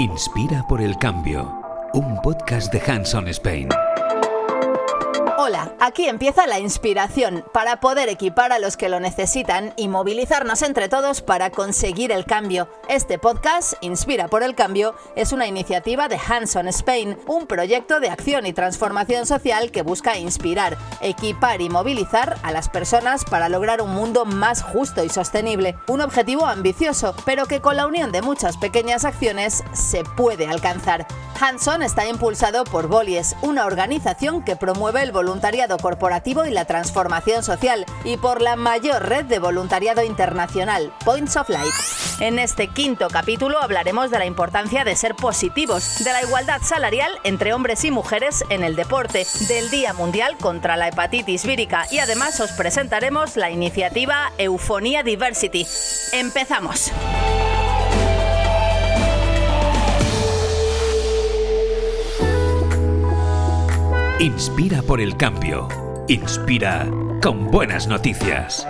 Inspira 0.00 0.66
por 0.66 0.80
el 0.80 0.96
cambio. 0.96 1.60
Un 1.92 2.16
podcast 2.22 2.72
de 2.72 2.80
Hanson 2.90 3.28
Spain. 3.28 3.68
Aquí 5.80 6.06
empieza 6.06 6.46
la 6.46 6.60
inspiración 6.60 7.44
para 7.52 7.80
poder 7.80 8.08
equipar 8.08 8.52
a 8.52 8.60
los 8.60 8.76
que 8.76 8.88
lo 8.88 9.00
necesitan 9.00 9.72
y 9.76 9.88
movilizarnos 9.88 10.62
entre 10.62 10.88
todos 10.88 11.22
para 11.22 11.50
conseguir 11.50 12.12
el 12.12 12.24
cambio. 12.24 12.68
Este 12.88 13.18
podcast, 13.18 13.74
Inspira 13.80 14.28
por 14.28 14.44
el 14.44 14.54
Cambio, 14.54 14.94
es 15.16 15.32
una 15.32 15.48
iniciativa 15.48 16.06
de 16.06 16.18
Hanson 16.18 16.68
Spain, 16.68 17.18
un 17.26 17.48
proyecto 17.48 17.98
de 17.98 18.10
acción 18.10 18.46
y 18.46 18.52
transformación 18.52 19.26
social 19.26 19.72
que 19.72 19.82
busca 19.82 20.18
inspirar, 20.18 20.78
equipar 21.00 21.60
y 21.60 21.68
movilizar 21.68 22.38
a 22.44 22.52
las 22.52 22.68
personas 22.68 23.24
para 23.24 23.48
lograr 23.48 23.82
un 23.82 23.92
mundo 23.92 24.24
más 24.24 24.62
justo 24.62 25.02
y 25.02 25.08
sostenible. 25.08 25.76
Un 25.88 26.00
objetivo 26.00 26.46
ambicioso, 26.46 27.14
pero 27.24 27.46
que 27.46 27.60
con 27.60 27.76
la 27.76 27.86
unión 27.86 28.12
de 28.12 28.22
muchas 28.22 28.56
pequeñas 28.56 29.04
acciones 29.04 29.64
se 29.72 30.04
puede 30.04 30.46
alcanzar. 30.46 31.06
Hanson 31.40 31.82
está 31.82 32.06
impulsado 32.06 32.64
por 32.64 32.86
Bolies, 32.86 33.34
una 33.40 33.64
organización 33.64 34.44
que 34.44 34.56
promueve 34.56 35.02
el 35.02 35.10
voluntariado 35.10 35.39
corporativo 35.78 36.44
y 36.44 36.50
la 36.50 36.64
transformación 36.64 37.42
social, 37.42 37.86
y 38.04 38.16
por 38.16 38.42
la 38.42 38.56
mayor 38.56 39.08
red 39.08 39.24
de 39.24 39.38
voluntariado 39.38 40.02
internacional, 40.02 40.92
Points 41.04 41.36
of 41.36 41.48
Light. 41.48 41.72
En 42.20 42.38
este 42.38 42.68
quinto 42.68 43.08
capítulo 43.08 43.58
hablaremos 43.60 44.10
de 44.10 44.18
la 44.18 44.26
importancia 44.26 44.84
de 44.84 44.94
ser 44.94 45.14
positivos, 45.14 46.04
de 46.04 46.12
la 46.12 46.22
igualdad 46.22 46.60
salarial 46.62 47.10
entre 47.24 47.54
hombres 47.54 47.84
y 47.84 47.90
mujeres 47.90 48.44
en 48.50 48.62
el 48.62 48.76
deporte, 48.76 49.26
del 49.48 49.70
Día 49.70 49.94
Mundial 49.94 50.36
contra 50.36 50.76
la 50.76 50.88
Hepatitis 50.88 51.46
Vírica 51.46 51.86
y 51.90 51.98
además 51.98 52.38
os 52.40 52.52
presentaremos 52.52 53.36
la 53.36 53.50
iniciativa 53.50 54.32
Eufonía 54.38 55.02
Diversity. 55.02 55.66
¡Empezamos! 56.12 56.92
Inspira 64.20 64.82
por 64.82 65.00
el 65.00 65.16
cambio. 65.16 65.66
Inspira 66.06 66.86
con 67.22 67.50
buenas 67.50 67.88
noticias. 67.88 68.66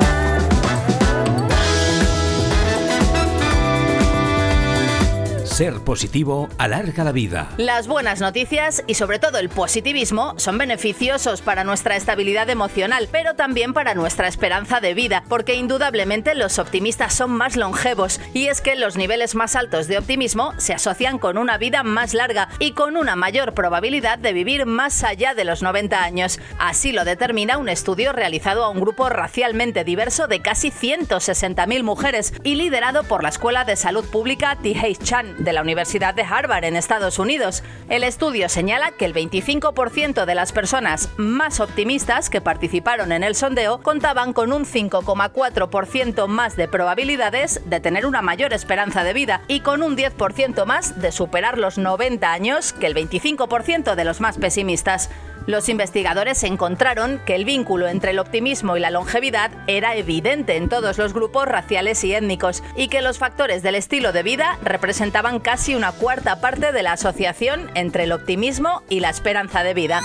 Ser 5.60 5.74
positivo 5.80 6.48
alarga 6.56 7.04
la 7.04 7.12
vida. 7.12 7.50
Las 7.58 7.86
buenas 7.86 8.22
noticias 8.22 8.82
y 8.86 8.94
sobre 8.94 9.18
todo 9.18 9.36
el 9.36 9.50
positivismo 9.50 10.32
son 10.38 10.56
beneficiosos 10.56 11.42
para 11.42 11.64
nuestra 11.64 11.96
estabilidad 11.96 12.48
emocional, 12.48 13.10
pero 13.12 13.34
también 13.34 13.74
para 13.74 13.92
nuestra 13.94 14.26
esperanza 14.26 14.80
de 14.80 14.94
vida, 14.94 15.22
porque 15.28 15.56
indudablemente 15.56 16.34
los 16.34 16.58
optimistas 16.58 17.12
son 17.12 17.32
más 17.32 17.56
longevos 17.56 18.22
y 18.32 18.46
es 18.46 18.62
que 18.62 18.74
los 18.74 18.96
niveles 18.96 19.34
más 19.34 19.54
altos 19.54 19.86
de 19.86 19.98
optimismo 19.98 20.54
se 20.56 20.72
asocian 20.72 21.18
con 21.18 21.36
una 21.36 21.58
vida 21.58 21.82
más 21.82 22.14
larga 22.14 22.48
y 22.58 22.72
con 22.72 22.96
una 22.96 23.14
mayor 23.14 23.52
probabilidad 23.52 24.18
de 24.18 24.32
vivir 24.32 24.64
más 24.64 25.04
allá 25.04 25.34
de 25.34 25.44
los 25.44 25.60
90 25.60 26.02
años. 26.02 26.40
Así 26.58 26.90
lo 26.90 27.04
determina 27.04 27.58
un 27.58 27.68
estudio 27.68 28.14
realizado 28.14 28.64
a 28.64 28.70
un 28.70 28.80
grupo 28.80 29.10
racialmente 29.10 29.84
diverso 29.84 30.26
de 30.26 30.40
casi 30.40 30.70
160.000 30.70 31.82
mujeres 31.82 32.32
y 32.44 32.54
liderado 32.54 33.04
por 33.04 33.22
la 33.22 33.28
Escuela 33.28 33.66
de 33.66 33.76
Salud 33.76 34.06
Pública 34.06 34.56
T.H. 34.56 35.04
Chan 35.04 35.44
de 35.44 35.49
la 35.52 35.62
Universidad 35.62 36.14
de 36.14 36.22
Harvard 36.22 36.64
en 36.64 36.76
Estados 36.76 37.18
Unidos. 37.18 37.62
El 37.88 38.04
estudio 38.04 38.48
señala 38.48 38.92
que 38.92 39.04
el 39.04 39.14
25% 39.14 40.24
de 40.24 40.34
las 40.34 40.52
personas 40.52 41.08
más 41.16 41.60
optimistas 41.60 42.30
que 42.30 42.40
participaron 42.40 43.12
en 43.12 43.24
el 43.24 43.34
sondeo 43.34 43.82
contaban 43.82 44.32
con 44.32 44.52
un 44.52 44.64
5,4% 44.64 46.26
más 46.26 46.56
de 46.56 46.68
probabilidades 46.68 47.60
de 47.66 47.80
tener 47.80 48.06
una 48.06 48.22
mayor 48.22 48.52
esperanza 48.52 49.04
de 49.04 49.12
vida 49.12 49.42
y 49.48 49.60
con 49.60 49.82
un 49.82 49.96
10% 49.96 50.64
más 50.66 51.00
de 51.00 51.12
superar 51.12 51.58
los 51.58 51.78
90 51.78 52.32
años 52.32 52.72
que 52.72 52.86
el 52.86 52.94
25% 52.94 53.94
de 53.94 54.04
los 54.04 54.20
más 54.20 54.38
pesimistas. 54.38 55.10
Los 55.46 55.68
investigadores 55.68 56.42
encontraron 56.42 57.20
que 57.24 57.34
el 57.34 57.44
vínculo 57.44 57.88
entre 57.88 58.12
el 58.12 58.18
optimismo 58.18 58.76
y 58.76 58.80
la 58.80 58.90
longevidad 58.90 59.50
era 59.66 59.96
evidente 59.96 60.56
en 60.56 60.68
todos 60.68 60.98
los 60.98 61.12
grupos 61.12 61.46
raciales 61.46 62.04
y 62.04 62.14
étnicos 62.14 62.62
y 62.76 62.88
que 62.88 63.02
los 63.02 63.18
factores 63.18 63.62
del 63.62 63.74
estilo 63.74 64.12
de 64.12 64.22
vida 64.22 64.58
representaban 64.62 65.40
casi 65.40 65.74
una 65.74 65.92
cuarta 65.92 66.40
parte 66.40 66.72
de 66.72 66.82
la 66.82 66.92
asociación 66.92 67.70
entre 67.74 68.04
el 68.04 68.12
optimismo 68.12 68.82
y 68.88 69.00
la 69.00 69.10
esperanza 69.10 69.62
de 69.62 69.74
vida. 69.74 70.02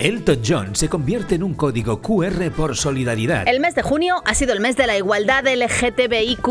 Elton 0.00 0.40
John 0.46 0.76
se 0.76 0.88
convierte 0.88 1.34
en 1.34 1.42
un 1.42 1.54
código 1.54 2.00
QR 2.00 2.52
por 2.52 2.76
solidaridad. 2.76 3.48
El 3.48 3.58
mes 3.58 3.74
de 3.74 3.82
junio 3.82 4.22
ha 4.24 4.34
sido 4.34 4.52
el 4.52 4.60
mes 4.60 4.76
de 4.76 4.86
la 4.86 4.96
igualdad 4.96 5.44
LGTBIQ, 5.44 6.46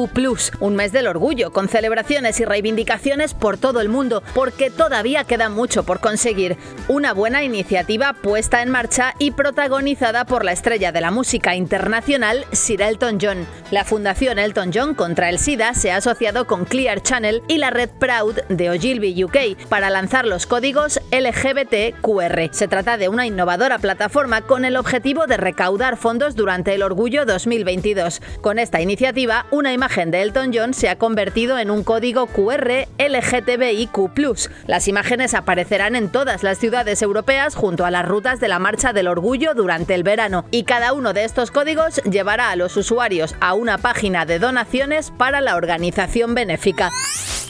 un 0.59 0.75
mes 0.75 0.91
del 0.91 1.07
orgullo, 1.07 1.51
con 1.51 1.69
celebraciones 1.69 2.41
y 2.41 2.45
reivindicaciones 2.45 3.33
por 3.33 3.57
todo 3.57 3.79
el 3.79 3.87
mundo, 3.87 4.21
porque 4.35 4.69
todavía 4.69 5.23
queda 5.23 5.47
mucho 5.47 5.83
por 5.83 6.01
conseguir. 6.01 6.57
Una 6.89 7.13
buena 7.13 7.43
iniciativa 7.45 8.11
puesta 8.11 8.61
en 8.61 8.69
marcha 8.69 9.13
y 9.17 9.31
protagonizada 9.31 10.25
por 10.25 10.43
la 10.43 10.51
estrella 10.51 10.91
de 10.91 10.99
la 10.99 11.11
música 11.11 11.55
internacional, 11.55 12.45
Sir 12.51 12.81
Elton 12.81 13.17
John. 13.21 13.47
La 13.71 13.85
Fundación 13.85 14.39
Elton 14.39 14.71
John 14.73 14.93
contra 14.93 15.29
el 15.29 15.39
SIDA 15.39 15.73
se 15.73 15.91
ha 15.91 15.97
asociado 15.97 16.47
con 16.47 16.65
Clear 16.65 17.01
Channel 17.01 17.41
y 17.47 17.59
la 17.59 17.69
red 17.69 17.89
Proud 17.97 18.41
de 18.49 18.71
Ogilvy 18.71 19.23
UK 19.23 19.67
para 19.69 19.89
lanzar 19.89 20.25
los 20.25 20.45
códigos 20.47 20.99
LGBTQR. 21.11 22.49
Se 22.51 22.67
trata 22.67 22.97
de 22.97 23.07
una 23.07 23.25
innovadora 23.37 23.77
plataforma 23.77 24.41
con 24.41 24.65
el 24.65 24.75
objetivo 24.77 25.27
de 25.27 25.37
recaudar 25.37 25.95
fondos 25.95 26.35
durante 26.35 26.73
el 26.73 26.81
Orgullo 26.81 27.23
2022. 27.23 28.19
Con 28.41 28.57
esta 28.57 28.81
iniciativa, 28.81 29.45
una 29.51 29.73
imagen 29.73 30.09
de 30.09 30.23
Elton 30.23 30.49
John 30.51 30.73
se 30.73 30.89
ha 30.89 30.97
convertido 30.97 31.59
en 31.59 31.69
un 31.69 31.83
código 31.83 32.25
QR 32.25 32.87
LGTBIQ. 32.97 34.49
Las 34.65 34.87
imágenes 34.87 35.35
aparecerán 35.35 35.95
en 35.95 36.11
todas 36.11 36.41
las 36.41 36.57
ciudades 36.57 37.03
europeas 37.03 37.53
junto 37.53 37.85
a 37.85 37.91
las 37.91 38.07
rutas 38.07 38.39
de 38.39 38.47
la 38.47 38.57
Marcha 38.57 38.91
del 38.91 39.07
Orgullo 39.07 39.53
durante 39.53 39.93
el 39.93 40.01
verano 40.01 40.45
y 40.49 40.63
cada 40.63 40.93
uno 40.93 41.13
de 41.13 41.23
estos 41.23 41.51
códigos 41.51 42.01
llevará 42.09 42.49
a 42.49 42.55
los 42.55 42.75
usuarios 42.75 43.35
a 43.39 43.53
una 43.53 43.77
página 43.77 44.25
de 44.25 44.39
donaciones 44.39 45.11
para 45.11 45.41
la 45.41 45.57
organización 45.57 46.33
benéfica. 46.33 46.89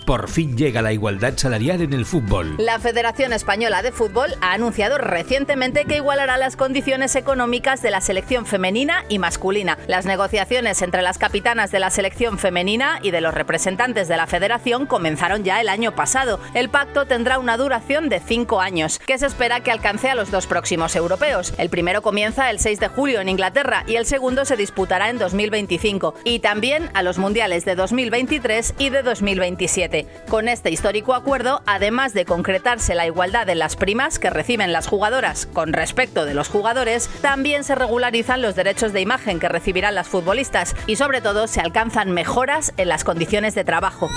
Por 0.08 0.30
fin 0.30 0.56
llega 0.56 0.82
la 0.82 0.94
igualdad 0.94 1.34
salarial 1.36 1.82
en 1.82 1.92
el 1.92 2.06
fútbol. 2.06 2.56
La 2.58 2.80
Federación 2.80 3.34
Española 3.34 3.82
de 3.82 3.92
Fútbol 3.92 4.36
ha 4.40 4.54
anunciado 4.54 4.98
recientemente 4.98 5.84
que 5.84 5.98
igualará 5.98 6.38
las 6.38 6.56
condiciones 6.56 7.18
económicas 7.18 7.82
de 7.82 7.92
la 7.92 8.00
selección 8.00 8.46
femenina 8.46 9.04
y 9.10 9.20
masculina. 9.20 9.78
Las 9.86 10.06
negociaciones 10.06 10.82
entre 10.82 11.02
las 11.02 11.18
capitanas 11.18 11.72
de 11.72 11.80
la 11.80 11.90
selección 11.90 12.40
femenina 12.40 13.00
y 13.04 13.12
de 13.12 13.20
los 13.20 13.34
representantes 13.34 14.08
de 14.08 14.16
la 14.16 14.28
federación 14.28 14.86
comenzaron 14.86 15.44
ya 15.44 15.60
el 15.60 15.68
año 15.68 15.94
pasado. 15.94 16.40
El 16.54 16.70
pacto 16.70 17.06
tendrá 17.06 17.38
una 17.38 17.58
duración 17.58 18.08
de 18.08 18.22
cinco 18.22 18.62
años, 18.62 19.00
que 19.00 19.18
se 19.18 19.26
espera 19.26 19.60
que 19.60 19.72
alcance 19.72 20.10
a 20.10 20.16
los 20.16 20.32
dos 20.32 20.48
próximos 20.48 20.96
europeos. 20.96 21.54
El 21.58 21.70
primero 21.70 22.02
comienza 22.02 22.50
el 22.50 22.60
6 22.60 22.80
de 22.80 22.88
julio 22.88 23.20
en 23.20 23.28
Inglaterra 23.28 23.84
y 23.88 23.98
el 23.98 24.06
segundo 24.06 24.46
se 24.46 24.56
disputará 24.56 25.10
en 25.10 25.18
2025, 25.18 26.14
y 26.24 26.40
también 26.40 26.90
a 26.94 27.04
los 27.04 27.18
mundiales 27.18 27.66
de 27.66 27.76
2023 27.76 28.76
y 28.78 28.90
de 28.90 29.04
2027. 29.04 29.97
Con 30.30 30.48
este 30.48 30.70
histórico 30.70 31.14
acuerdo, 31.14 31.62
además 31.66 32.14
de 32.14 32.26
concretarse 32.26 32.96
la 32.96 33.06
igualdad 33.06 33.50
en 33.50 33.60
las 33.60 33.76
primas 33.76 34.20
que 34.20 34.30
reciben 34.30 34.74
las 34.74 34.88
jugadoras 34.88 35.46
con 35.46 35.74
respecto 35.74 36.26
de 36.26 36.34
los 36.34 36.50
jugadores, 36.50 37.10
también 37.22 37.64
se 37.64 37.76
regularizan 37.76 38.42
los 38.42 38.56
derechos 38.56 38.94
de 38.94 39.02
imagen 39.02 39.40
que 39.40 39.50
recibirán 39.50 39.96
las 39.96 40.08
futbolistas 40.08 40.76
y 40.86 40.98
sobre 40.98 41.22
todo 41.22 41.48
se 41.48 41.62
alcanzan 41.62 42.12
mejoras 42.12 42.74
en 42.78 42.90
las 42.90 43.04
condiciones 43.04 43.56
de 43.56 43.64
trabajo. 43.64 44.10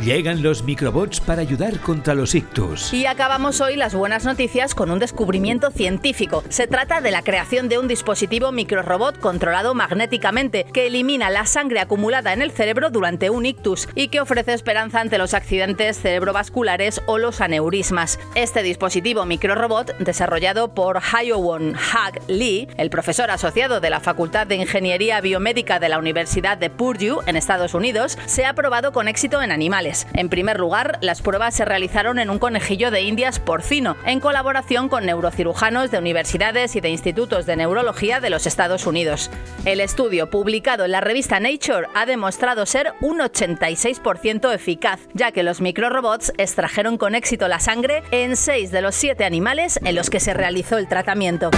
Llegan 0.00 0.42
los 0.42 0.64
microbots 0.64 1.20
para 1.20 1.42
ayudar 1.42 1.78
contra 1.78 2.14
los 2.14 2.34
ictus. 2.34 2.92
Y 2.92 3.06
acabamos 3.06 3.60
hoy 3.60 3.76
las 3.76 3.94
buenas 3.94 4.24
noticias 4.24 4.74
con 4.74 4.90
un 4.90 4.98
descubrimiento 4.98 5.70
científico. 5.70 6.42
Se 6.48 6.66
trata 6.66 7.00
de 7.00 7.10
la 7.10 7.22
creación 7.22 7.68
de 7.68 7.78
un 7.78 7.88
dispositivo 7.88 8.52
microrobot 8.52 9.20
controlado 9.20 9.74
magnéticamente 9.74 10.64
que 10.72 10.86
elimina 10.86 11.30
la 11.30 11.46
sangre 11.46 11.78
acumulada 11.78 12.32
en 12.32 12.42
el 12.42 12.50
cerebro 12.50 12.90
durante 12.90 13.30
un 13.30 13.46
ictus 13.46 13.88
y 13.94 14.08
que 14.08 14.20
ofrece 14.20 14.54
esperanza 14.54 15.00
ante 15.00 15.18
los 15.18 15.34
accidentes 15.34 16.00
cerebrovasculares 16.00 17.02
o 17.06 17.18
los 17.18 17.40
aneurismas. 17.40 18.18
Este 18.34 18.62
dispositivo 18.62 19.24
microrobot, 19.26 19.96
desarrollado 19.98 20.74
por 20.74 21.00
Hyowon 21.00 21.76
Hag 21.76 22.18
Lee, 22.28 22.66
el 22.76 22.90
profesor 22.90 23.30
asociado 23.30 23.80
de 23.80 23.90
la 23.90 24.00
Facultad 24.00 24.46
de 24.46 24.56
Ingeniería 24.56 25.20
Biomédica 25.20 25.78
de 25.78 25.90
la 25.90 25.98
Universidad 25.98 26.56
de 26.56 26.70
Purdue 26.70 27.20
en 27.26 27.36
Estados 27.36 27.74
Unidos, 27.74 28.18
se 28.26 28.46
ha 28.46 28.54
probado 28.54 28.92
con 28.92 29.06
éxito 29.06 29.42
en 29.42 29.52
animales. 29.52 29.81
En 30.14 30.28
primer 30.28 30.60
lugar, 30.60 30.98
las 31.00 31.22
pruebas 31.22 31.54
se 31.54 31.64
realizaron 31.64 32.18
en 32.18 32.30
un 32.30 32.38
conejillo 32.38 32.90
de 32.90 33.02
indias 33.02 33.40
porcino, 33.40 33.96
en 34.06 34.20
colaboración 34.20 34.88
con 34.88 35.04
neurocirujanos 35.04 35.90
de 35.90 35.98
universidades 35.98 36.76
y 36.76 36.80
de 36.80 36.90
institutos 36.90 37.46
de 37.46 37.56
neurología 37.56 38.20
de 38.20 38.30
los 38.30 38.46
Estados 38.46 38.86
Unidos. 38.86 39.30
El 39.64 39.80
estudio 39.80 40.30
publicado 40.30 40.84
en 40.84 40.92
la 40.92 41.00
revista 41.00 41.40
Nature 41.40 41.88
ha 41.94 42.06
demostrado 42.06 42.64
ser 42.64 42.92
un 43.00 43.18
86% 43.18 44.54
eficaz, 44.54 45.00
ya 45.14 45.32
que 45.32 45.42
los 45.42 45.60
microrobots 45.60 46.32
extrajeron 46.38 46.96
con 46.96 47.14
éxito 47.14 47.48
la 47.48 47.58
sangre 47.58 48.02
en 48.12 48.36
6 48.36 48.70
de 48.70 48.82
los 48.82 48.94
7 48.94 49.24
animales 49.24 49.80
en 49.84 49.96
los 49.96 50.10
que 50.10 50.20
se 50.20 50.32
realizó 50.32 50.78
el 50.78 50.86
tratamiento. 50.86 51.50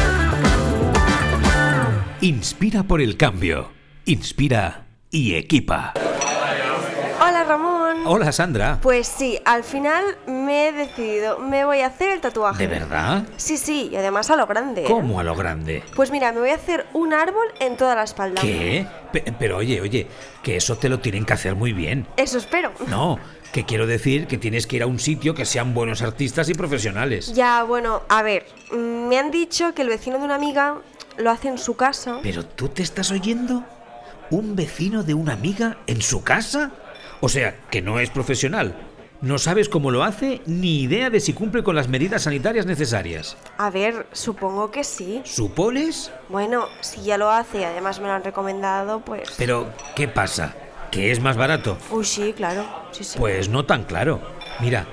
Inspira 2.23 2.85
por 2.85 3.03
el 3.03 3.19
cambio. 3.19 3.71
Inspira 4.07 4.87
y 5.11 5.35
equipa. 5.35 5.93
Hola 8.07 8.33
Sandra. 8.33 8.79
Pues 8.83 9.07
sí, 9.09 9.39
al 9.45 9.65
final 9.65 10.05
me 10.27 10.69
he 10.69 10.73
decidido, 10.73 11.39
me 11.39 11.65
voy 11.65 11.81
a 11.81 11.87
hacer 11.87 12.11
el 12.11 12.21
tatuaje. 12.21 12.59
¿De 12.59 12.67
verdad? 12.67 13.25
Sí, 13.37 13.57
sí, 13.57 13.89
y 13.93 13.97
además 13.97 14.31
a 14.31 14.37
lo 14.37 14.47
grande. 14.47 14.83
¿eh? 14.83 14.87
¿Cómo 14.87 15.21
a 15.21 15.25
lo 15.25 15.35
grande? 15.35 15.83
Pues 15.97 16.11
mira, 16.11 16.31
me 16.33 16.41
voy 16.41 16.51
a 16.51 16.57
hacer 16.57 16.87
un 16.93 17.15
árbol 17.15 17.47
en 17.61 17.77
toda 17.77 17.95
la 17.95 18.03
espalda. 18.03 18.43
¿Qué? 18.43 18.87
Pe- 19.13 19.25
pero 19.39 19.57
oye, 19.57 19.81
oye, 19.81 20.07
que 20.43 20.57
eso 20.57 20.77
te 20.77 20.89
lo 20.89 21.01
tienen 21.01 21.25
que 21.25 21.33
hacer 21.33 21.55
muy 21.55 21.73
bien. 21.73 22.07
Eso 22.19 22.37
espero. 22.37 22.73
No, 22.89 23.19
que 23.53 23.65
quiero 23.65 23.87
decir 23.87 24.27
que 24.27 24.37
tienes 24.37 24.67
que 24.67 24.77
ir 24.77 24.83
a 24.83 24.87
un 24.87 24.99
sitio 24.99 25.35
que 25.35 25.47
sean 25.47 25.73
buenos 25.73 26.03
artistas 26.03 26.49
y 26.51 26.55
profesionales. 26.55 27.35
Ya, 27.35 27.63
bueno, 27.63 28.03
a 28.11 28.23
ver, 28.23 28.45
me 28.73 29.19
han 29.19 29.31
dicho 29.31 29.73
que 29.75 29.81
el 29.83 29.89
vecino 29.89 30.19
de 30.19 30.25
una 30.25 30.35
amiga 30.35 30.77
lo 31.17 31.31
hace 31.31 31.49
en 31.49 31.57
su 31.59 31.75
casa. 31.77 32.19
¿Pero 32.23 32.45
tú 32.45 32.69
te 32.69 32.83
estás 32.83 33.11
oyendo? 33.11 33.65
¿Un 34.31 34.57
vecino 34.57 35.03
de 35.05 35.15
una 35.15 35.33
amiga 35.35 35.79
en 35.87 36.03
su 36.03 36.23
casa? 36.23 36.71
O 37.25 37.29
sea, 37.31 37.57
que 37.71 37.81
no 37.81 38.01
es 38.01 38.11
profesional. 38.11 38.75
No 39.23 39.39
sabes 39.39 39.71
cómo 39.71 39.91
lo 39.91 40.05
hace 40.05 40.43
ni 40.45 40.83
idea 40.83 41.09
de 41.09 41.21
si 41.21 41.33
cumple 41.33 41.63
con 41.63 41.75
las 41.75 41.89
medidas 41.89 42.25
sanitarias 42.25 42.67
necesarias. 42.67 43.39
A 43.57 43.71
ver, 43.71 44.07
supongo 44.13 44.71
que 44.71 44.85
sí. 44.85 45.23
¿Supones? 45.25 46.13
Bueno, 46.29 46.67
si 46.83 47.01
ya 47.01 47.17
lo 47.17 47.31
hace 47.31 47.63
y 47.63 47.65
además 47.65 47.99
me 47.99 48.09
lo 48.09 48.13
han 48.13 48.25
recomendado, 48.25 49.01
pues... 49.01 49.33
Pero, 49.39 49.71
¿qué 49.97 50.07
pasa? 50.07 50.55
¿Que 50.91 51.13
es 51.13 51.21
más 51.21 51.39
barato? 51.39 51.79
Uy, 51.91 52.05
sí, 52.05 52.35
claro. 52.37 52.67
Sí, 52.91 53.05
sí. 53.05 53.19
Pues 53.19 53.49
no 53.49 53.65
tan 53.65 53.85
claro. 53.85 54.21
Mira, 54.61 54.85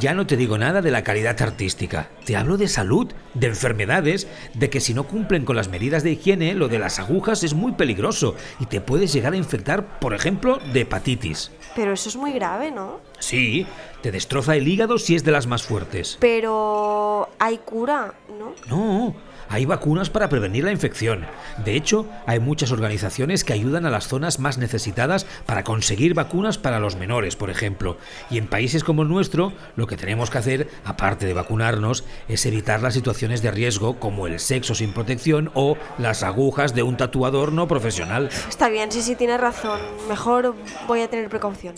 ya 0.00 0.14
no 0.14 0.26
te 0.26 0.38
digo 0.38 0.56
nada 0.56 0.80
de 0.80 0.90
la 0.90 1.04
calidad 1.04 1.42
artística. 1.42 2.08
Te 2.24 2.36
hablo 2.36 2.56
de 2.56 2.68
salud, 2.68 3.12
de 3.34 3.48
enfermedades, 3.48 4.26
de 4.54 4.70
que 4.70 4.80
si 4.80 4.94
no 4.94 5.04
cumplen 5.04 5.44
con 5.44 5.56
las 5.56 5.68
medidas 5.68 6.02
de 6.02 6.12
higiene, 6.12 6.54
lo 6.54 6.68
de 6.68 6.78
las 6.78 6.98
agujas 6.98 7.44
es 7.44 7.52
muy 7.52 7.72
peligroso 7.72 8.34
y 8.60 8.66
te 8.66 8.80
puedes 8.80 9.12
llegar 9.12 9.34
a 9.34 9.36
infectar, 9.36 9.98
por 9.98 10.14
ejemplo, 10.14 10.58
de 10.72 10.80
hepatitis. 10.82 11.50
Pero 11.76 11.92
eso 11.92 12.08
es 12.08 12.16
muy 12.16 12.32
grave, 12.32 12.70
¿no? 12.70 13.00
Sí, 13.18 13.66
te 14.00 14.10
destroza 14.10 14.56
el 14.56 14.66
hígado 14.66 14.96
si 14.96 15.14
es 15.14 15.24
de 15.24 15.32
las 15.32 15.46
más 15.46 15.64
fuertes. 15.64 16.16
Pero 16.18 17.28
hay 17.38 17.58
cura, 17.58 18.14
¿no? 18.38 18.54
No, 18.68 19.14
hay 19.48 19.66
vacunas 19.66 20.10
para 20.10 20.28
prevenir 20.28 20.64
la 20.64 20.72
infección. 20.72 21.26
De 21.64 21.76
hecho, 21.76 22.06
hay 22.26 22.40
muchas 22.40 22.72
organizaciones 22.72 23.44
que 23.44 23.52
ayudan 23.52 23.86
a 23.86 23.90
las 23.90 24.08
zonas 24.08 24.38
más 24.38 24.58
necesitadas 24.58 25.26
para 25.46 25.64
conseguir 25.64 26.14
vacunas 26.14 26.58
para 26.58 26.80
los 26.80 26.96
menores, 26.96 27.36
por 27.36 27.50
ejemplo. 27.50 27.96
Y 28.30 28.38
en 28.38 28.46
países 28.46 28.84
como 28.84 29.02
el 29.02 29.08
nuestro, 29.08 29.52
lo 29.76 29.86
que 29.86 29.96
tenemos 29.96 30.30
que 30.30 30.38
hacer, 30.38 30.68
aparte 30.84 31.26
de 31.26 31.34
vacunarnos, 31.34 32.04
es 32.28 32.46
evitar 32.46 32.82
las 32.82 32.94
situaciones 32.94 33.42
de 33.42 33.50
riesgo 33.50 33.98
como 33.98 34.26
el 34.26 34.40
sexo 34.40 34.74
sin 34.74 34.92
protección 34.92 35.50
o 35.54 35.76
las 35.98 36.22
agujas 36.22 36.74
de 36.74 36.82
un 36.82 36.96
tatuador 36.96 37.52
no 37.52 37.68
profesional. 37.68 38.30
Está 38.48 38.68
bien, 38.68 38.90
sí, 38.92 39.02
sí, 39.02 39.16
tienes 39.16 39.40
razón. 39.40 39.80
Mejor 40.08 40.54
voy 40.86 41.00
a 41.00 41.08
tener 41.08 41.28
precaución. 41.28 41.74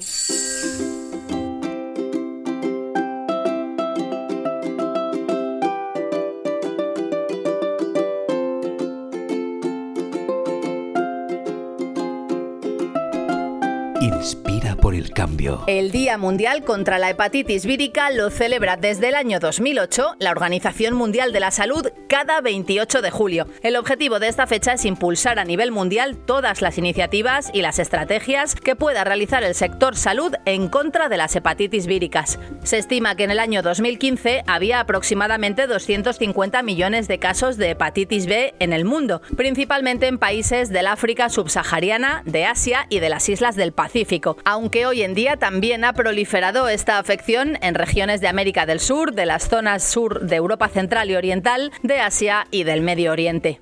El 14.97 15.13
cambio. 15.13 15.63
El 15.67 15.91
Día 15.91 16.17
Mundial 16.17 16.65
contra 16.65 16.99
la 16.99 17.11
Hepatitis 17.11 17.67
Vírica 17.67 18.11
lo 18.11 18.31
celebra 18.31 18.77
desde 18.77 19.09
el 19.09 19.15
año 19.15 19.41
2008 19.41 20.17
la 20.19 20.31
Organización 20.31 20.95
Mundial 20.95 21.33
de 21.33 21.41
la 21.41 21.51
Salud 21.51 21.87
cada 22.09 22.41
28 22.41 23.03
de 23.03 23.11
julio. 23.11 23.47
El 23.63 23.77
objetivo 23.77 24.19
de 24.19 24.29
esta 24.29 24.47
fecha 24.47 24.73
es 24.73 24.85
impulsar 24.85 25.39
a 25.39 25.45
nivel 25.45 25.73
mundial 25.73 26.17
todas 26.17 26.63
las 26.63 26.79
iniciativas 26.79 27.51
y 27.53 27.63
las 27.63 27.79
estrategias 27.79 28.55
que 28.55 28.77
pueda 28.77 29.05
realizar 29.05 29.45
el 29.45 29.55
sector 29.55 29.97
salud 29.97 30.35
en 30.45 30.69
contra 30.69 31.09
de 31.09 31.17
las 31.17 31.37
hepatitis 31.37 31.87
víricas. 31.87 32.39
Se 32.63 32.79
estima 32.79 33.17
que 33.17 33.25
en 33.25 33.31
el 33.31 33.39
año 33.39 33.63
2015 33.63 34.45
había 34.47 34.81
aproximadamente 34.81 35.67
250 35.67 36.63
millones 36.63 37.09
de 37.09 37.19
casos 37.19 37.57
de 37.57 37.71
hepatitis 37.71 38.27
B 38.27 38.55
en 38.59 38.73
el 38.73 38.85
mundo, 38.85 39.21
principalmente 39.37 40.07
en 40.07 40.19
países 40.19 40.71
del 40.71 40.87
África 40.87 41.29
subsahariana, 41.29 42.23
de 42.25 42.47
Asia 42.47 42.87
y 42.89 43.01
de 43.01 43.09
las 43.09 43.29
islas 43.29 43.57
del 43.57 43.73
Pacífico, 43.73 44.37
aunque 44.45 44.86
hoy 44.87 45.03
en 45.03 45.15
día 45.15 45.37
también 45.37 45.85
ha 45.85 45.93
proliferado 45.93 46.69
esta 46.69 46.99
afección 46.99 47.59
en 47.61 47.75
regiones 47.75 48.21
de 48.21 48.29
América 48.29 48.67
del 48.67 48.81
Sur, 48.81 49.13
de 49.13 49.27
las 49.27 49.49
zonas 49.49 49.83
sur 49.83 50.21
de 50.21 50.37
Europa 50.37 50.69
Central 50.69 51.11
y 51.11 51.17
Oriental, 51.17 51.73
de 51.83 52.01
Asia 52.01 52.47
y 52.51 52.65
del 52.65 52.83
Medio 52.83 53.13
Oriente. 53.13 53.59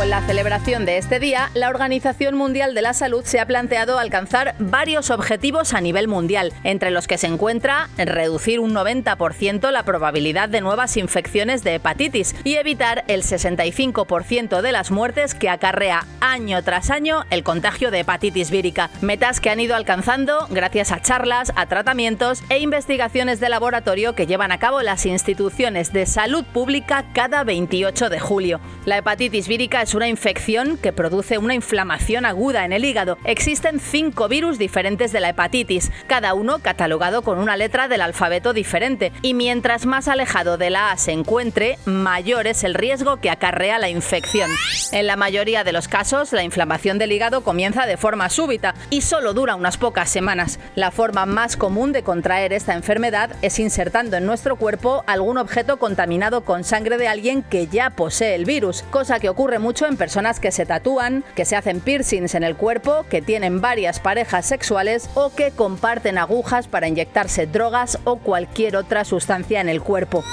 Con 0.00 0.08
la 0.08 0.22
celebración 0.22 0.86
de 0.86 0.96
este 0.96 1.20
día, 1.20 1.50
la 1.52 1.68
Organización 1.68 2.34
Mundial 2.34 2.74
de 2.74 2.80
la 2.80 2.94
Salud 2.94 3.22
se 3.22 3.38
ha 3.38 3.46
planteado 3.46 3.98
alcanzar 3.98 4.54
varios 4.58 5.10
objetivos 5.10 5.74
a 5.74 5.82
nivel 5.82 6.08
mundial, 6.08 6.54
entre 6.64 6.90
los 6.90 7.06
que 7.06 7.18
se 7.18 7.26
encuentra 7.26 7.90
reducir 7.98 8.60
un 8.60 8.72
90% 8.72 9.70
la 9.70 9.82
probabilidad 9.82 10.48
de 10.48 10.62
nuevas 10.62 10.96
infecciones 10.96 11.64
de 11.64 11.74
hepatitis 11.74 12.34
y 12.44 12.54
evitar 12.54 13.04
el 13.08 13.24
65% 13.24 14.62
de 14.62 14.72
las 14.72 14.90
muertes 14.90 15.34
que 15.34 15.50
acarrea 15.50 16.06
año 16.22 16.62
tras 16.64 16.88
año 16.88 17.26
el 17.28 17.42
contagio 17.42 17.90
de 17.90 18.00
hepatitis 18.00 18.50
vírica. 18.50 18.88
Metas 19.02 19.38
que 19.38 19.50
han 19.50 19.60
ido 19.60 19.76
alcanzando 19.76 20.46
gracias 20.48 20.92
a 20.92 21.02
charlas, 21.02 21.52
a 21.56 21.66
tratamientos 21.66 22.42
e 22.48 22.60
investigaciones 22.60 23.38
de 23.38 23.50
laboratorio 23.50 24.14
que 24.14 24.26
llevan 24.26 24.50
a 24.50 24.58
cabo 24.58 24.80
las 24.80 25.04
instituciones 25.04 25.92
de 25.92 26.06
salud 26.06 26.46
pública 26.46 27.04
cada 27.12 27.44
28 27.44 28.08
de 28.08 28.18
julio. 28.18 28.60
La 28.86 28.96
hepatitis 28.96 29.46
vírica 29.46 29.82
es 29.82 29.89
una 29.94 30.08
infección 30.08 30.76
que 30.76 30.92
produce 30.92 31.38
una 31.38 31.54
inflamación 31.54 32.24
aguda 32.24 32.64
en 32.64 32.72
el 32.72 32.84
hígado. 32.84 33.18
Existen 33.24 33.80
cinco 33.80 34.28
virus 34.28 34.58
diferentes 34.58 35.12
de 35.12 35.20
la 35.20 35.30
hepatitis, 35.30 35.90
cada 36.06 36.34
uno 36.34 36.58
catalogado 36.60 37.22
con 37.22 37.38
una 37.38 37.56
letra 37.56 37.88
del 37.88 38.00
alfabeto 38.00 38.52
diferente, 38.52 39.12
y 39.22 39.34
mientras 39.34 39.86
más 39.86 40.08
alejado 40.08 40.58
de 40.58 40.70
la 40.70 40.90
A 40.90 40.96
se 40.96 41.12
encuentre, 41.12 41.78
mayor 41.84 42.46
es 42.46 42.64
el 42.64 42.74
riesgo 42.74 43.18
que 43.18 43.30
acarrea 43.30 43.78
la 43.78 43.88
infección. 43.88 44.50
En 44.92 45.06
la 45.06 45.16
mayoría 45.16 45.64
de 45.64 45.72
los 45.72 45.88
casos, 45.88 46.32
la 46.32 46.42
inflamación 46.42 46.98
del 46.98 47.12
hígado 47.12 47.42
comienza 47.42 47.86
de 47.86 47.96
forma 47.96 48.28
súbita 48.30 48.74
y 48.90 49.02
solo 49.02 49.34
dura 49.34 49.54
unas 49.54 49.76
pocas 49.76 50.10
semanas. 50.10 50.58
La 50.74 50.90
forma 50.90 51.26
más 51.26 51.56
común 51.56 51.92
de 51.92 52.02
contraer 52.02 52.52
esta 52.52 52.74
enfermedad 52.74 53.30
es 53.42 53.58
insertando 53.58 54.16
en 54.16 54.26
nuestro 54.26 54.56
cuerpo 54.56 55.04
algún 55.06 55.38
objeto 55.38 55.78
contaminado 55.78 56.42
con 56.44 56.64
sangre 56.64 56.98
de 56.98 57.08
alguien 57.08 57.42
que 57.42 57.66
ya 57.66 57.90
posee 57.90 58.34
el 58.34 58.44
virus, 58.44 58.82
cosa 58.90 59.20
que 59.20 59.28
ocurre 59.28 59.58
mucho 59.58 59.79
en 59.86 59.96
personas 59.96 60.40
que 60.40 60.52
se 60.52 60.66
tatúan, 60.66 61.24
que 61.34 61.44
se 61.44 61.56
hacen 61.56 61.80
piercings 61.80 62.34
en 62.34 62.42
el 62.42 62.56
cuerpo, 62.56 63.04
que 63.08 63.22
tienen 63.22 63.60
varias 63.60 64.00
parejas 64.00 64.46
sexuales 64.46 65.08
o 65.14 65.34
que 65.34 65.50
comparten 65.50 66.18
agujas 66.18 66.68
para 66.68 66.88
inyectarse 66.88 67.46
drogas 67.46 67.98
o 68.04 68.16
cualquier 68.16 68.76
otra 68.76 69.04
sustancia 69.04 69.60
en 69.60 69.68
el 69.68 69.82
cuerpo. 69.82 70.24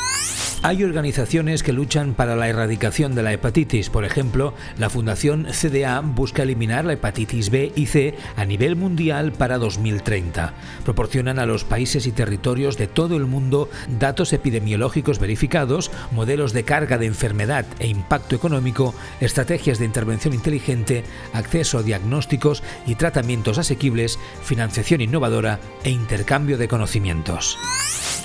Hay 0.67 0.83
organizaciones 0.83 1.63
que 1.63 1.71
luchan 1.71 2.13
para 2.13 2.35
la 2.35 2.49
erradicación 2.49 3.15
de 3.15 3.23
la 3.23 3.31
hepatitis. 3.31 3.89
Por 3.89 4.03
ejemplo, 4.03 4.53
la 4.77 4.89
Fundación 4.89 5.47
CDA 5.53 6.01
busca 6.01 6.43
eliminar 6.43 6.83
la 6.83 6.91
hepatitis 6.91 7.49
B 7.49 7.71
y 7.73 7.85
C 7.85 8.15
a 8.35 8.43
nivel 8.43 8.75
mundial 8.75 9.31
para 9.31 9.59
2030. 9.59 10.53
Proporcionan 10.83 11.39
a 11.39 11.45
los 11.45 11.63
países 11.63 12.05
y 12.05 12.11
territorios 12.11 12.75
de 12.75 12.87
todo 12.87 13.15
el 13.15 13.27
mundo 13.27 13.69
datos 13.97 14.33
epidemiológicos 14.33 15.19
verificados, 15.19 15.89
modelos 16.11 16.51
de 16.51 16.65
carga 16.65 16.97
de 16.97 17.05
enfermedad 17.05 17.65
e 17.79 17.87
impacto 17.87 18.35
económico, 18.35 18.93
estrategias 19.21 19.79
de 19.79 19.85
intervención 19.85 20.33
inteligente, 20.33 21.05
acceso 21.31 21.77
a 21.77 21.83
diagnósticos 21.83 22.61
y 22.85 22.95
tratamientos 22.95 23.57
asequibles, 23.57 24.19
financiación 24.43 24.99
innovadora 24.99 25.61
e 25.85 25.91
intercambio 25.91 26.57
de 26.57 26.67
conocimientos. 26.67 27.57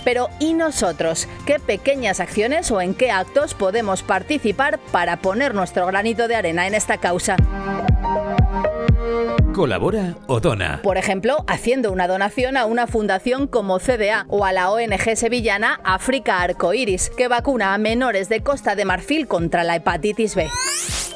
Pero 0.04 0.30
¿y 0.40 0.54
nosotros? 0.54 1.28
¿Qué 1.46 1.60
pequeñas 1.60 2.18
acciones 2.18 2.31
o 2.70 2.80
en 2.80 2.94
qué 2.94 3.10
actos 3.10 3.52
podemos 3.52 4.02
participar 4.02 4.78
para 4.90 5.18
poner 5.18 5.54
nuestro 5.54 5.86
granito 5.86 6.28
de 6.28 6.34
arena 6.34 6.66
en 6.66 6.74
esta 6.74 6.96
causa? 6.96 7.36
Colabora 9.54 10.14
o 10.28 10.40
dona. 10.40 10.80
Por 10.82 10.96
ejemplo, 10.96 11.44
haciendo 11.46 11.92
una 11.92 12.08
donación 12.08 12.56
a 12.56 12.64
una 12.64 12.86
fundación 12.86 13.46
como 13.46 13.78
CDA 13.78 14.24
o 14.28 14.46
a 14.46 14.52
la 14.52 14.70
ONG 14.70 15.14
sevillana 15.14 15.78
África 15.84 16.40
Arcoiris, 16.40 17.10
que 17.10 17.28
vacuna 17.28 17.74
a 17.74 17.78
menores 17.78 18.30
de 18.30 18.42
Costa 18.42 18.76
de 18.76 18.86
Marfil 18.86 19.28
contra 19.28 19.62
la 19.62 19.76
hepatitis 19.76 20.34
B. 20.34 20.48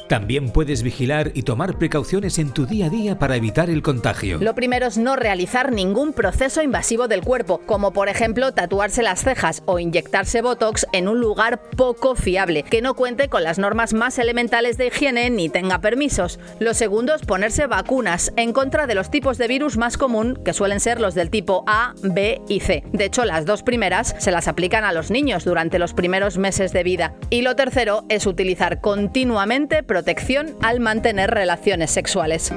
También 0.08 0.50
puedes 0.50 0.82
vigilar 0.82 1.32
y 1.34 1.42
tomar 1.42 1.78
precauciones 1.78 2.38
en 2.38 2.52
tu 2.52 2.64
día 2.64 2.86
a 2.86 2.90
día 2.90 3.18
para 3.18 3.36
evitar 3.36 3.70
el 3.70 3.82
contagio. 3.82 4.38
Lo 4.40 4.54
primero 4.54 4.86
es 4.86 4.98
no 4.98 5.16
realizar 5.16 5.72
ningún 5.72 6.12
proceso 6.12 6.62
invasivo 6.62 7.08
del 7.08 7.22
cuerpo, 7.22 7.60
como 7.66 7.92
por 7.92 8.08
ejemplo 8.08 8.52
tatuarse 8.52 9.02
las 9.02 9.22
cejas 9.22 9.62
o 9.66 9.80
inyectarse 9.80 10.42
Botox 10.42 10.86
en 10.92 11.08
un 11.08 11.20
lugar 11.20 11.60
poco 11.76 12.14
fiable, 12.14 12.62
que 12.62 12.82
no 12.82 12.94
cuente 12.94 13.28
con 13.28 13.42
las 13.42 13.58
normas 13.58 13.94
más 13.94 14.18
elementales 14.18 14.78
de 14.78 14.86
higiene 14.86 15.30
ni 15.30 15.48
tenga 15.48 15.80
permisos. 15.80 16.38
Lo 16.60 16.74
segundo 16.74 17.14
es 17.14 17.22
ponerse 17.22 17.66
vacunas 17.66 18.32
en 18.36 18.52
contra 18.52 18.86
de 18.86 18.94
los 18.94 19.10
tipos 19.10 19.38
de 19.38 19.48
virus 19.48 19.76
más 19.76 19.96
común, 19.96 20.38
que 20.44 20.52
suelen 20.52 20.80
ser 20.80 21.00
los 21.00 21.14
del 21.14 21.30
tipo 21.30 21.64
A, 21.66 21.94
B 22.02 22.40
y 22.48 22.60
C. 22.60 22.84
De 22.92 23.06
hecho, 23.06 23.24
las 23.24 23.44
dos 23.44 23.62
primeras 23.62 24.14
se 24.18 24.30
las 24.30 24.46
aplican 24.46 24.84
a 24.84 24.92
los 24.92 25.10
niños 25.10 25.44
durante 25.44 25.80
los 25.80 25.94
primeros 25.94 26.38
meses 26.38 26.72
de 26.72 26.84
vida. 26.84 27.14
Y 27.30 27.42
lo 27.42 27.56
tercero 27.56 28.04
es 28.08 28.26
utilizar 28.26 28.80
continuamente 28.80 29.82
protección 29.96 30.58
al 30.60 30.78
mantener 30.78 31.30
relaciones 31.30 31.90
sexuales. 31.90 32.52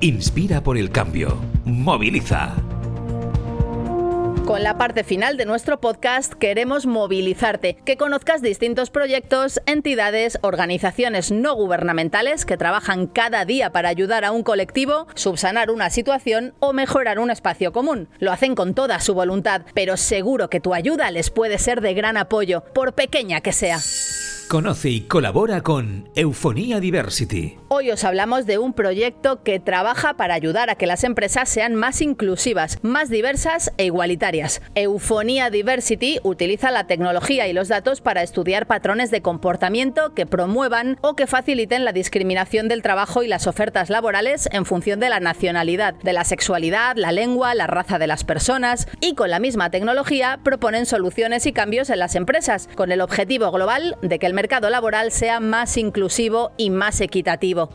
Inspira 0.00 0.64
por 0.64 0.76
el 0.76 0.90
cambio. 0.90 1.38
Moviliza. 1.64 2.56
Con 4.50 4.64
la 4.64 4.76
parte 4.76 5.04
final 5.04 5.36
de 5.36 5.46
nuestro 5.46 5.80
podcast 5.80 6.32
queremos 6.34 6.84
movilizarte, 6.84 7.76
que 7.84 7.96
conozcas 7.96 8.42
distintos 8.42 8.90
proyectos, 8.90 9.60
entidades, 9.64 10.40
organizaciones 10.42 11.30
no 11.30 11.54
gubernamentales 11.54 12.44
que 12.44 12.56
trabajan 12.56 13.06
cada 13.06 13.44
día 13.44 13.70
para 13.70 13.90
ayudar 13.90 14.24
a 14.24 14.32
un 14.32 14.42
colectivo, 14.42 15.06
subsanar 15.14 15.70
una 15.70 15.88
situación 15.88 16.52
o 16.58 16.72
mejorar 16.72 17.20
un 17.20 17.30
espacio 17.30 17.70
común. 17.70 18.08
Lo 18.18 18.32
hacen 18.32 18.56
con 18.56 18.74
toda 18.74 18.98
su 18.98 19.14
voluntad, 19.14 19.62
pero 19.72 19.96
seguro 19.96 20.50
que 20.50 20.58
tu 20.58 20.74
ayuda 20.74 21.12
les 21.12 21.30
puede 21.30 21.56
ser 21.58 21.80
de 21.80 21.94
gran 21.94 22.16
apoyo, 22.16 22.64
por 22.74 22.92
pequeña 22.94 23.42
que 23.42 23.52
sea. 23.52 23.78
Conoce 24.50 24.90
y 24.90 25.02
colabora 25.02 25.60
con 25.60 26.10
Eufonía 26.16 26.80
Diversity. 26.80 27.56
Hoy 27.68 27.92
os 27.92 28.02
hablamos 28.02 28.46
de 28.46 28.58
un 28.58 28.72
proyecto 28.72 29.44
que 29.44 29.60
trabaja 29.60 30.14
para 30.14 30.34
ayudar 30.34 30.70
a 30.70 30.74
que 30.74 30.88
las 30.88 31.04
empresas 31.04 31.48
sean 31.48 31.76
más 31.76 32.02
inclusivas, 32.02 32.80
más 32.82 33.10
diversas 33.10 33.72
e 33.76 33.84
igualitarias. 33.84 34.60
Eufonía 34.74 35.50
Diversity 35.50 36.18
utiliza 36.24 36.72
la 36.72 36.88
tecnología 36.88 37.46
y 37.46 37.52
los 37.52 37.68
datos 37.68 38.00
para 38.00 38.24
estudiar 38.24 38.66
patrones 38.66 39.12
de 39.12 39.22
comportamiento 39.22 40.14
que 40.14 40.26
promuevan 40.26 40.98
o 41.00 41.14
que 41.14 41.28
faciliten 41.28 41.84
la 41.84 41.92
discriminación 41.92 42.66
del 42.66 42.82
trabajo 42.82 43.22
y 43.22 43.28
las 43.28 43.46
ofertas 43.46 43.88
laborales 43.88 44.48
en 44.50 44.66
función 44.66 44.98
de 44.98 45.10
la 45.10 45.20
nacionalidad, 45.20 45.94
de 45.94 46.12
la 46.12 46.24
sexualidad, 46.24 46.96
la 46.96 47.12
lengua, 47.12 47.54
la 47.54 47.68
raza 47.68 48.00
de 48.00 48.08
las 48.08 48.24
personas 48.24 48.88
y 49.00 49.14
con 49.14 49.30
la 49.30 49.38
misma 49.38 49.70
tecnología 49.70 50.40
proponen 50.42 50.86
soluciones 50.86 51.46
y 51.46 51.52
cambios 51.52 51.88
en 51.88 52.00
las 52.00 52.16
empresas 52.16 52.68
con 52.74 52.90
el 52.90 53.00
objetivo 53.00 53.52
global 53.52 53.96
de 54.02 54.18
que 54.18 54.26
el 54.26 54.39
mercado 54.40 54.70
laboral 54.70 55.12
sea 55.12 55.38
más 55.38 55.76
inclusivo 55.76 56.52
y 56.56 56.70
más 56.70 57.02
equitativo. 57.02 57.68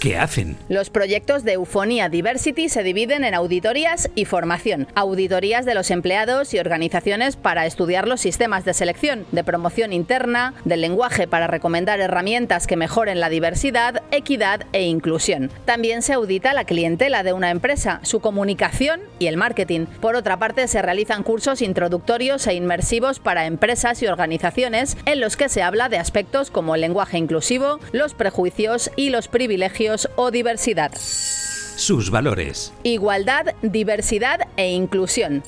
¿Qué 0.00 0.16
hacen? 0.16 0.56
Los 0.68 0.90
proyectos 0.90 1.42
de 1.42 1.54
Eufonía 1.54 2.08
Diversity 2.08 2.68
se 2.68 2.84
dividen 2.84 3.24
en 3.24 3.34
auditorías 3.34 4.10
y 4.14 4.26
formación. 4.26 4.86
Auditorías 4.94 5.64
de 5.64 5.74
los 5.74 5.90
empleados 5.90 6.54
y 6.54 6.60
organizaciones 6.60 7.34
para 7.34 7.66
estudiar 7.66 8.06
los 8.06 8.20
sistemas 8.20 8.64
de 8.64 8.74
selección, 8.74 9.26
de 9.32 9.42
promoción 9.42 9.92
interna, 9.92 10.54
del 10.64 10.82
lenguaje 10.82 11.26
para 11.26 11.48
recomendar 11.48 11.98
herramientas 11.98 12.68
que 12.68 12.76
mejoren 12.76 13.18
la 13.18 13.28
diversidad, 13.28 14.02
equidad 14.12 14.66
e 14.72 14.84
inclusión. 14.84 15.50
También 15.64 16.02
se 16.02 16.12
audita 16.12 16.54
la 16.54 16.64
clientela 16.64 17.24
de 17.24 17.32
una 17.32 17.50
empresa, 17.50 17.98
su 18.04 18.20
comunicación 18.20 19.00
y 19.18 19.26
el 19.26 19.36
marketing. 19.36 19.86
Por 20.00 20.14
otra 20.14 20.38
parte, 20.38 20.68
se 20.68 20.80
realizan 20.80 21.24
cursos 21.24 21.60
introductorios 21.60 22.46
e 22.46 22.54
inmersivos 22.54 23.18
para 23.18 23.46
empresas 23.46 24.00
y 24.04 24.06
organizaciones 24.06 24.96
en 25.06 25.18
los 25.18 25.36
que 25.36 25.48
se 25.48 25.62
habla 25.62 25.88
de 25.88 25.98
aspectos 25.98 26.52
como 26.52 26.76
el 26.76 26.82
lenguaje 26.82 27.18
inclusivo, 27.18 27.80
los 27.90 28.14
prejuicios 28.14 28.92
y 28.94 29.10
los 29.10 29.26
privilegios 29.26 29.87
o 30.16 30.30
diversidad. 30.30 30.92
Sus 30.96 32.10
valores. 32.10 32.72
Igualdad, 32.82 33.54
diversidad 33.62 34.40
e 34.56 34.70
inclusión. 34.72 35.42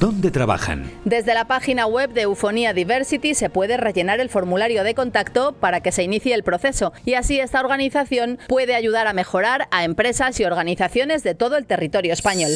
¿Dónde 0.00 0.30
trabajan? 0.30 0.90
Desde 1.04 1.32
la 1.32 1.46
página 1.46 1.86
web 1.86 2.12
de 2.12 2.22
Eufonía 2.22 2.74
Diversity 2.74 3.34
se 3.34 3.48
puede 3.48 3.78
rellenar 3.78 4.20
el 4.20 4.28
formulario 4.28 4.84
de 4.84 4.94
contacto 4.94 5.52
para 5.52 5.80
que 5.80 5.92
se 5.92 6.02
inicie 6.02 6.34
el 6.34 6.42
proceso 6.42 6.92
y 7.06 7.14
así 7.14 7.40
esta 7.40 7.60
organización 7.60 8.38
puede 8.48 8.74
ayudar 8.74 9.06
a 9.06 9.14
mejorar 9.14 9.66
a 9.70 9.84
empresas 9.84 10.38
y 10.40 10.44
organizaciones 10.44 11.22
de 11.22 11.34
todo 11.34 11.56
el 11.56 11.64
territorio 11.64 12.12
español. 12.12 12.50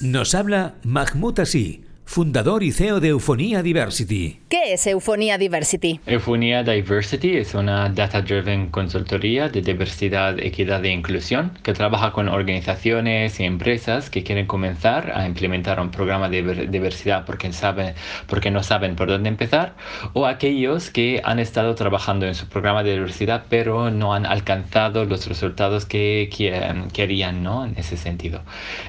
Nos 0.00 0.34
habla 0.34 0.74
Mahmoud 0.82 1.40
Así 1.40 1.84
fundador 2.10 2.64
y 2.64 2.72
CEO 2.72 2.98
de 2.98 3.10
Eufonía 3.10 3.62
Diversity. 3.62 4.40
¿Qué 4.48 4.72
es 4.72 4.84
Eufonía 4.88 5.38
Diversity? 5.38 6.00
Eufonía 6.06 6.64
Diversity 6.64 7.36
es 7.36 7.54
una 7.54 7.88
data-driven 7.88 8.72
consultoría 8.72 9.48
de 9.48 9.62
diversidad, 9.62 10.36
equidad 10.40 10.84
e 10.84 10.90
inclusión 10.90 11.52
que 11.62 11.72
trabaja 11.72 12.10
con 12.10 12.28
organizaciones 12.28 13.38
y 13.38 13.44
empresas 13.44 14.10
que 14.10 14.24
quieren 14.24 14.46
comenzar 14.46 15.12
a 15.14 15.24
implementar 15.24 15.78
un 15.78 15.92
programa 15.92 16.28
de 16.28 16.66
diversidad 16.66 17.24
porque, 17.24 17.52
saben, 17.52 17.94
porque 18.26 18.50
no 18.50 18.64
saben 18.64 18.96
por 18.96 19.06
dónde 19.06 19.28
empezar 19.28 19.76
o 20.12 20.26
aquellos 20.26 20.90
que 20.90 21.22
han 21.22 21.38
estado 21.38 21.76
trabajando 21.76 22.26
en 22.26 22.34
su 22.34 22.48
programa 22.48 22.82
de 22.82 22.94
diversidad 22.94 23.44
pero 23.48 23.92
no 23.92 24.14
han 24.14 24.26
alcanzado 24.26 25.04
los 25.04 25.28
resultados 25.28 25.86
que 25.86 26.28
querían 26.92 27.44
¿no? 27.44 27.64
en 27.64 27.78
ese 27.78 27.96
sentido. 27.96 28.42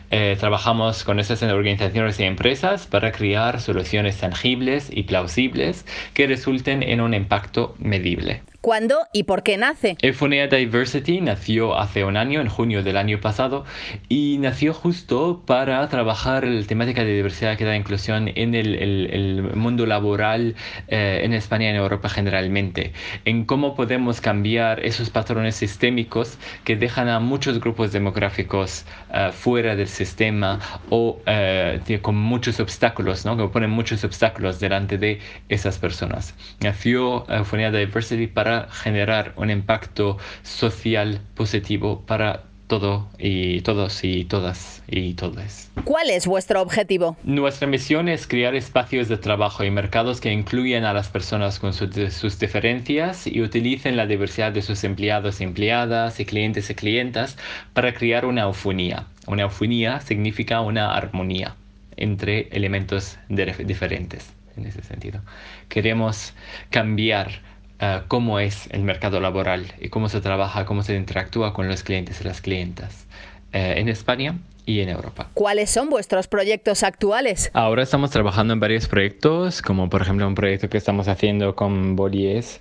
Eh, 0.10 0.38
trabajamos 0.40 1.04
con 1.04 1.20
esas 1.20 1.44
organizaciones 1.44 2.20
y 2.20 2.24
empresas 2.24 2.88
para 2.88 3.11
crear 3.12 3.62
soluciones 3.62 4.18
tangibles 4.18 4.90
y 4.92 5.04
plausibles 5.04 5.86
que 6.14 6.28
resulten 6.28 6.84
en 6.84 7.02
un 7.02 7.14
impacto 7.14 7.76
medible. 7.80 8.44
¿Cuándo 8.62 9.08
y 9.12 9.24
por 9.24 9.42
qué 9.42 9.58
nace? 9.58 9.98
Eufonía 10.04 10.48
Diversity 10.48 11.20
nació 11.20 11.80
hace 11.80 12.06
un 12.06 12.16
año, 12.16 12.42
en 12.42 12.48
junio 12.48 12.84
del 12.84 12.96
año 12.96 13.20
pasado, 13.20 13.66
y 14.08 14.38
nació 14.38 14.72
justo 14.76 15.42
para 15.48 15.90
trabajar 15.90 16.46
la 16.46 16.64
temática 16.68 17.04
de 17.04 17.12
diversidad, 17.12 17.54
equidad 17.54 17.74
e 17.74 17.78
inclusión 17.78 18.30
en 18.36 18.54
el, 18.54 19.50
mundo 19.56 19.88
laboral 19.88 20.54
eh, 20.90 21.22
en 21.24 21.34
España 21.34 21.66
y 21.66 21.70
en 21.70 21.78
Europa 21.78 22.08
generalmente, 22.08 22.94
en 23.26 23.46
cómo 23.46 23.74
podemos 23.76 24.22
cambiar 24.22 24.86
esos 24.86 25.10
patrones 25.10 25.56
sistémicos 25.56 26.38
que 26.64 26.76
dejan 26.76 27.10
a 27.10 27.20
muchos 27.20 27.60
grupos 27.60 27.92
demográficos 27.92 28.86
eh, 29.12 29.32
fuera 29.34 29.76
del 29.76 29.88
sistema 29.88 30.60
o 30.92 31.20
eh, 31.26 32.00
con 32.04 32.16
muchos 32.16 32.60
obstáculos, 32.60 33.26
¿no? 33.26 33.36
que 33.38 33.48
ponen 33.48 33.72
muchos 33.72 34.04
obstáculos 34.04 34.60
delante 34.60 35.00
de 35.00 35.18
esas 35.50 35.80
personas. 35.80 36.36
Nació 36.60 37.26
Eufonía 37.28 37.72
Diversity 37.72 38.28
para 38.28 38.51
generar 38.72 39.34
un 39.36 39.50
impacto 39.50 40.18
social 40.44 41.22
positivo 41.36 42.04
para 42.06 42.44
todo 42.72 43.10
y 43.20 43.60
todos 43.62 44.02
y 44.06 44.24
todas 44.24 44.82
y 44.88 45.14
todas. 45.16 45.70
¿Cuál 45.84 46.10
es 46.10 46.26
vuestro 46.26 46.62
objetivo? 46.62 47.18
Nuestra 47.26 47.68
misión 47.68 48.08
es 48.08 48.26
crear 48.26 48.56
espacios 48.56 49.10
de 49.10 49.18
trabajo 49.18 49.66
y 49.66 49.70
mercados 49.70 50.22
que 50.22 50.32
incluyan 50.32 50.86
a 50.86 50.94
las 50.94 51.10
personas 51.10 51.60
con 51.60 51.74
sus 51.74 52.40
diferencias 52.40 53.28
y 53.28 53.42
utilicen 53.42 53.98
la 53.98 54.06
diversidad 54.06 54.54
de 54.54 54.62
sus 54.62 54.86
empleados 54.86 55.42
y 55.42 55.44
empleadas 55.44 56.22
y 56.22 56.26
clientes 56.26 56.70
y 56.70 56.76
clientas 56.76 57.36
para 57.74 57.94
crear 57.94 58.26
una 58.26 58.44
eufonía. 58.44 59.06
Una 59.28 59.42
eufonía 59.42 60.00
significa 60.00 60.62
una 60.62 60.96
armonía 60.96 61.56
entre 61.98 62.48
elementos 62.54 63.18
diferentes 63.28 64.32
en 64.56 64.66
ese 64.66 64.82
sentido. 64.82 65.20
Queremos 65.68 66.34
cambiar 66.70 67.42
Ah, 67.84 68.04
cómo 68.08 68.40
es 68.40 68.68
el 68.70 68.84
mercado 68.84 69.20
laboral 69.20 69.74
y 69.80 69.90
cómo 69.90 70.08
se 70.08 70.22
trabaja, 70.22 70.66
cómo 70.66 70.84
se 70.84 70.96
interactúa 70.96 71.52
con 71.52 71.68
los 71.68 71.82
clientes 71.82 72.22
y 72.22 72.24
las 72.24 72.40
clientas. 72.40 73.08
Eh, 73.54 73.74
en 73.78 73.90
España 73.90 74.38
y 74.66 74.82
en 74.82 74.90
Europa. 74.90 75.30
¿Cuáles 75.34 75.70
son 75.70 75.90
vuestros 75.90 76.28
proyectos 76.28 76.84
actuales? 76.84 77.50
Ahora 77.54 77.84
estamos 77.84 78.12
trabajando 78.12 78.54
en 78.54 78.60
varios 78.60 78.88
proyectos, 78.88 79.62
como 79.62 79.90
por 79.90 80.02
ejemplo 80.02 80.28
un 80.28 80.36
proyecto 80.36 80.70
que 80.70 80.78
estamos 80.78 81.08
haciendo 81.08 81.56
con 81.56 81.96
Bolies, 81.96 82.60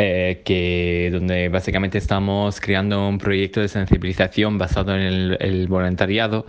eh, 0.00 0.42
que, 0.44 1.08
donde 1.10 1.48
básicamente 1.48 1.98
estamos 1.98 2.60
creando 2.60 3.08
un 3.08 3.18
proyecto 3.18 3.60
de 3.60 3.66
sensibilización 3.66 4.56
basado 4.56 4.94
en 4.94 5.02
el, 5.40 5.66
voluntariado 5.66 6.46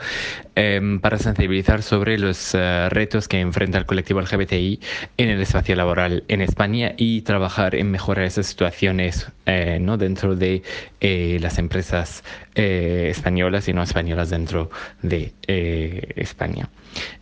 em, 0.54 1.00
para 1.00 1.18
sensibilizar 1.18 1.82
sobre 1.82 2.20
los 2.20 2.54
eh, 2.54 2.90
retos 2.90 3.28
que 3.28 3.40
enfrenta 3.40 3.80
el 3.80 3.88
colectivo 3.88 4.22
LGBTI 4.22 4.80
en 5.18 5.30
el 5.30 5.42
espacio 5.42 5.76
laboral 5.76 6.24
en 6.28 6.42
España 6.42 6.94
y 6.96 7.24
trabajar 7.24 7.74
en 7.74 7.90
mejorar 7.90 8.26
esas 8.26 8.46
situaciones 8.46 9.32
¿no? 9.80 9.98
dentro 9.98 10.36
de 10.36 10.62
las 11.02 11.58
empresas 11.58 12.24
españolas 12.54 13.68
y 13.68 13.74
no 13.74 13.82
españolas 13.82 14.30
dentro 14.30 14.70
de 15.02 15.34
eh, 15.48 16.14
España. 16.16 16.70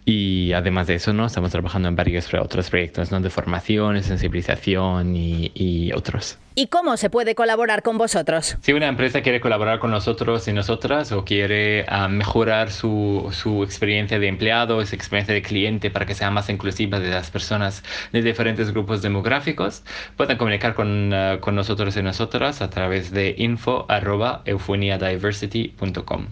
Y 0.06 0.54
además 0.54 0.88
de 0.88 0.96
eso, 0.96 1.12
¿no? 1.12 1.26
estamos 1.26 1.52
trabajando 1.52 1.90
en 1.90 1.96
varios 1.96 2.34
otros 2.34 2.70
proyectos 2.70 3.12
¿no? 3.12 3.20
de 3.20 3.30
formación, 3.30 4.02
sensibilización 4.02 5.14
y, 5.16 5.92
otros. 5.94 6.38
¿Y 6.56 6.68
cómo 6.68 6.96
se 6.98 7.10
puede 7.10 7.36
colaborar 7.36 7.84
con 7.84 7.98
vosotros? 7.98 8.58
Si 8.62 8.72
una 8.74 8.88
empresa 8.88 9.22
quiere 9.22 9.42
colaborar 9.42 9.80
con 9.80 9.92
nosotros 9.92 10.48
y 10.48 10.54
nosotras 10.54 11.12
o 11.12 11.26
quiere 11.26 11.86
ah, 11.88 12.08
mejorar 12.08 12.72
su, 12.72 13.28
su, 13.32 13.64
experiencia 13.64 14.18
de 14.18 14.28
empleado, 14.28 14.84
su 14.86 14.96
experiencia 14.96 15.34
de 15.34 15.42
cliente 15.42 15.92
para 15.92 16.06
que 16.06 16.16
sea 16.16 16.32
más 16.32 16.50
inclusiva 16.50 17.00
de 17.00 17.10
las 17.10 17.30
personas 17.30 17.84
de 18.12 18.22
diferentes 18.22 18.72
grupos 18.72 19.02
demográficos, 19.02 19.84
pueden 20.16 20.38
comunicar 20.38 20.74
con, 20.74 21.14
ah, 21.14 21.38
con 21.42 21.56
nosotros 21.56 21.98
y 21.98 22.02
nosotras 22.02 22.62
a 22.62 22.70
través 22.70 23.12
de 23.12 23.36
info.eufoniadiversity.com. 23.38 26.28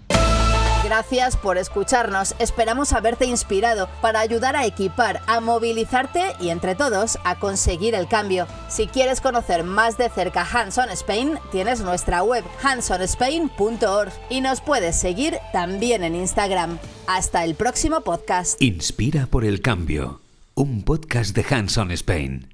Gracias 0.85 1.35
por 1.35 1.57
escucharnos. 1.57 2.35
Esperamos 2.37 2.93
haberte 2.93 3.25
inspirado 3.25 3.89
para 4.03 4.19
ayudar 4.19 4.55
a 4.55 4.67
equipar, 4.67 5.19
a 5.25 5.39
movilizarte 5.39 6.33
y 6.39 6.49
entre 6.49 6.75
todos 6.75 7.17
a 7.23 7.39
conseguir 7.39 7.95
el 7.95 8.07
cambio. 8.07 8.45
Si 8.69 8.85
quieres 8.85 9.19
conocer 9.19 9.63
más 9.63 9.97
de 9.97 10.09
cerca 10.09 10.45
Hands 10.47 10.77
on 10.77 10.91
Spain, 10.91 11.39
tienes 11.51 11.81
nuestra 11.81 12.21
web 12.21 12.43
handsonspain.org 12.61 14.11
y 14.29 14.41
nos 14.41 14.61
puedes 14.61 14.95
seguir 14.95 15.39
también 15.51 16.03
en 16.03 16.13
Instagram. 16.13 16.77
Hasta 17.07 17.43
el 17.45 17.55
próximo 17.55 18.01
podcast. 18.01 18.61
Inspira 18.61 19.25
por 19.25 19.43
el 19.43 19.61
cambio. 19.61 20.21
Un 20.53 20.83
podcast 20.83 21.35
de 21.35 21.45
Hands 21.49 21.75
on 21.79 21.89
Spain. 21.93 22.53